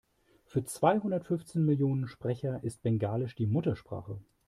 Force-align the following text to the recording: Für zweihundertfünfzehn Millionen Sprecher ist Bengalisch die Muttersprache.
Für 0.45 0.65
zweihundertfünfzehn 0.65 1.63
Millionen 1.63 2.07
Sprecher 2.07 2.63
ist 2.63 2.81
Bengalisch 2.81 3.35
die 3.35 3.45
Muttersprache. 3.45 4.19